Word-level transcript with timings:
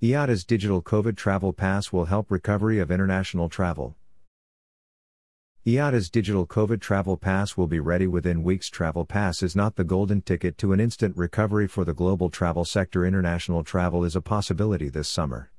IATA's 0.00 0.44
digital 0.44 0.80
COVID 0.80 1.16
travel 1.16 1.52
pass 1.52 1.90
will 1.90 2.04
help 2.04 2.30
recovery 2.30 2.78
of 2.78 2.88
international 2.88 3.48
travel. 3.48 3.96
IATA's 5.66 6.08
digital 6.08 6.46
COVID 6.46 6.80
travel 6.80 7.16
pass 7.16 7.56
will 7.56 7.66
be 7.66 7.80
ready 7.80 8.06
within 8.06 8.44
weeks. 8.44 8.68
Travel 8.68 9.04
pass 9.04 9.42
is 9.42 9.56
not 9.56 9.74
the 9.74 9.82
golden 9.82 10.22
ticket 10.22 10.56
to 10.58 10.72
an 10.72 10.78
instant 10.78 11.16
recovery 11.16 11.66
for 11.66 11.84
the 11.84 11.94
global 11.94 12.30
travel 12.30 12.64
sector. 12.64 13.04
International 13.04 13.64
travel 13.64 14.04
is 14.04 14.14
a 14.14 14.20
possibility 14.20 14.88
this 14.88 15.08
summer. 15.08 15.50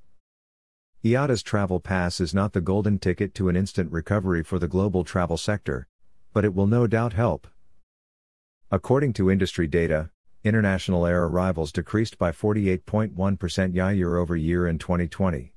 IATA's 1.03 1.43
travel 1.43 1.81
pass 1.81 2.21
is 2.21 2.33
not 2.33 2.53
the 2.53 2.61
golden 2.61 2.97
ticket 2.97 3.33
to 3.33 3.49
an 3.49 3.57
instant 3.57 3.91
recovery 3.91 4.41
for 4.41 4.57
the 4.57 4.69
global 4.69 5.03
travel 5.03 5.35
sector, 5.35 5.85
but 6.31 6.45
it 6.45 6.55
will 6.55 6.65
no 6.65 6.87
doubt 6.87 7.11
help. 7.11 7.45
According 8.71 9.11
to 9.13 9.29
industry 9.29 9.67
data, 9.67 10.11
international 10.43 11.05
air 11.05 11.25
arrivals 11.25 11.71
decreased 11.71 12.17
by 12.17 12.31
48.1% 12.31 13.97
year 13.97 14.17
over 14.17 14.35
year 14.35 14.67
in 14.67 14.79
2020. 14.79 15.53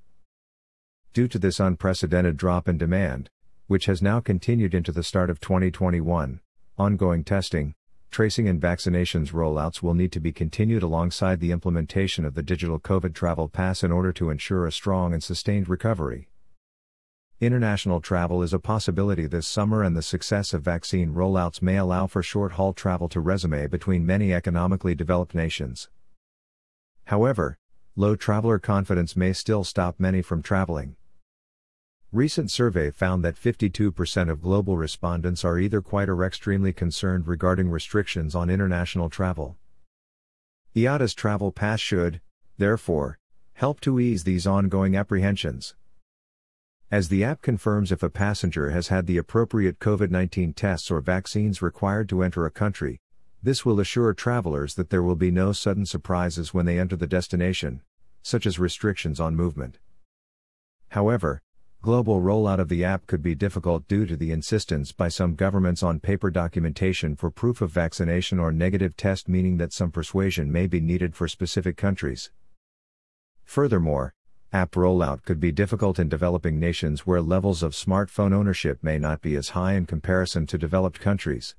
Due 1.13 1.29
to 1.29 1.39
this 1.39 1.61
unprecedented 1.61 2.37
drop 2.37 2.69
in 2.69 2.79
demand, 2.79 3.29
which 3.67 3.87
has 3.87 4.03
now 4.03 4.19
continued 4.19 4.75
into 4.75 4.91
the 4.91 5.03
start 5.03 5.31
of 5.31 5.41
2021, 5.41 6.41
ongoing 6.77 7.23
testing, 7.23 7.75
tracing 8.11 8.49
and 8.49 8.61
vaccinations 8.61 9.33
rollouts 9.33 9.83
will 9.83 9.95
need 9.95 10.11
to 10.11 10.21
be 10.21 10.33
continued 10.33 10.83
alongside 10.83 11.39
the 11.39 11.53
implementation 11.53 12.25
of 12.25 12.35
the 12.35 12.43
digital 12.43 12.81
COVID 12.81 13.15
travel 13.15 13.49
pass 13.49 13.85
in 13.85 13.93
order 13.93 14.13
to 14.13 14.31
ensure 14.31 14.67
a 14.67 14.73
strong 14.73 15.13
and 15.13 15.23
sustained 15.23 15.69
recovery. 15.69 16.29
International 17.43 18.01
travel 18.01 18.41
is 18.41 18.53
a 18.53 18.61
possibility 18.61 19.27
this 19.27 19.49
summer, 19.49 19.83
and 19.83 19.97
the 19.97 20.01
success 20.01 20.55
of 20.55 20.63
vaccine 20.63 21.13
rollouts 21.13 21.61
may 21.61 21.77
allow 21.77 22.07
for 22.07 22.23
short 22.23 22.53
haul 22.53 22.73
travel 22.73 23.09
to 23.09 23.19
resume 23.19 23.67
between 23.67 24.07
many 24.07 24.33
economically 24.33 24.95
developed 24.95 25.35
nations. 25.35 25.89
However, 27.07 27.59
low 27.97 28.15
traveler 28.15 28.61
confidence 28.61 29.17
may 29.17 29.33
still 29.33 29.65
stop 29.65 29.99
many 29.99 30.23
from 30.23 30.41
traveling. 30.41 30.95
Recent 32.13 32.49
survey 32.49 32.93
found 32.93 33.25
that 33.25 33.35
52% 33.35 34.31
of 34.31 34.41
global 34.41 34.77
respondents 34.77 35.45
are 35.45 35.59
either 35.59 35.83
quite 35.83 36.09
or 36.09 36.25
extremely 36.25 36.73
concerned 36.73 37.27
regarding 37.27 37.71
restrictions 37.71 38.37
on 38.37 38.51
international 38.51 39.11
travel. 39.11 39.57
IATA's 40.77 41.13
travel 41.13 41.51
pass 41.51 41.81
should, 41.81 42.21
therefore, 42.57 43.19
help 43.55 43.81
to 43.81 43.99
ease 43.99 44.23
these 44.23 44.47
ongoing 44.47 44.95
apprehensions. 44.95 45.75
As 46.93 47.09
the 47.09 47.25
app 47.25 47.41
confirms 47.41 47.91
if 47.91 48.03
a 48.03 48.11
passenger 48.11 48.69
has 48.69 48.89
had 48.89 49.07
the 49.07 49.17
appropriate 49.17 49.79
COVID 49.79 50.11
19 50.11 50.53
tests 50.53 50.91
or 50.91 51.01
vaccines 51.01 51.63
required 51.63 52.07
to 52.11 52.23
enter 52.23 52.45
a 52.45 52.51
country, 52.51 53.01
this 53.43 53.65
will 53.65 53.81
assure 53.81 54.13
travelers 54.13 54.75
that 54.75 54.91
there 54.91 55.03
will 55.03 55.17
be 55.17 55.31
no 55.31 55.53
sudden 55.53 55.87
surprises 55.87 56.53
when 56.53 56.67
they 56.67 56.79
enter 56.79 56.95
the 56.95 57.07
destination, 57.07 57.81
such 58.23 58.45
as 58.45 58.59
restrictions 58.59 59.21
on 59.21 59.35
movement. 59.35 59.79
However, 60.91 61.41
global 61.81 62.21
rollout 62.21 62.59
of 62.59 62.69
the 62.69 62.85
app 62.85 63.07
could 63.07 63.23
be 63.23 63.35
difficult 63.35 63.89
due 63.89 64.05
to 64.05 64.15
the 64.15 64.31
insistence 64.31 64.93
by 64.93 65.09
some 65.09 65.35
governments 65.35 65.83
on 65.83 65.99
paper 65.99 66.31
documentation 66.31 67.17
for 67.17 67.31
proof 67.31 67.63
of 67.63 67.71
vaccination 67.71 68.39
or 68.39 68.53
negative 68.53 68.99
test, 68.99 69.31
meaning 69.31 69.57
that 69.57 69.73
some 69.73 69.91
persuasion 69.91 70.53
may 70.53 70.67
be 70.67 70.79
needed 70.79 71.17
for 71.17 71.27
specific 71.27 71.79
countries. 71.79 72.31
Furthermore, 73.45 74.13
App 74.55 74.73
rollout 74.73 75.25
could 75.25 75.41
be 75.41 75.51
difficult 75.51 75.99
in 75.99 76.11
developing 76.11 76.61
nations 76.61 77.07
where 77.07 77.23
levels 77.23 77.63
of 77.63 77.73
smartphone 77.73 78.35
ownership 78.35 78.79
may 78.83 78.99
not 78.99 79.23
be 79.23 79.35
as 79.35 79.51
high 79.51 79.73
in 79.73 79.87
comparison 79.87 80.47
to 80.47 80.59
developed 80.59 81.01
countries. 81.01 81.55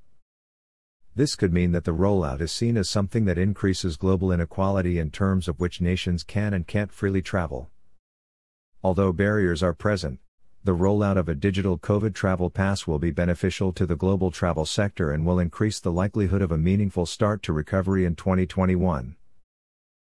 This 1.15 1.35
could 1.35 1.51
mean 1.51 1.71
that 1.71 1.85
the 1.85 1.91
rollout 1.91 2.39
is 2.39 2.51
seen 2.51 2.77
as 2.77 2.87
something 2.87 3.25
that 3.25 3.39
increases 3.39 3.97
global 3.97 4.31
inequality 4.31 4.99
in 4.99 5.09
terms 5.09 5.47
of 5.47 5.59
which 5.59 5.81
nations 5.81 6.23
can 6.23 6.53
and 6.53 6.67
can't 6.67 6.91
freely 6.91 7.23
travel. 7.23 7.71
Although 8.83 9.11
barriers 9.11 9.63
are 9.63 9.73
present, 9.73 10.19
the 10.63 10.75
rollout 10.75 11.17
of 11.17 11.27
a 11.27 11.33
digital 11.33 11.79
COVID 11.79 12.13
travel 12.13 12.51
pass 12.51 12.85
will 12.85 12.99
be 12.99 13.09
beneficial 13.09 13.73
to 13.73 13.87
the 13.87 13.95
global 13.95 14.29
travel 14.29 14.67
sector 14.67 15.09
and 15.09 15.25
will 15.25 15.39
increase 15.39 15.79
the 15.79 15.91
likelihood 15.91 16.43
of 16.43 16.51
a 16.51 16.59
meaningful 16.59 17.07
start 17.07 17.41
to 17.41 17.53
recovery 17.53 18.05
in 18.05 18.15
2021. 18.15 19.15